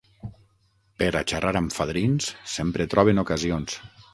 [1.01, 3.79] Per a xarrar amb fadrins sempre troben ocasions.